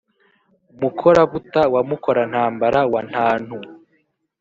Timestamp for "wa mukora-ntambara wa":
1.73-3.01